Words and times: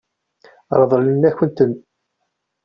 Ṛeḍlent-akent-ten. 0.79 1.71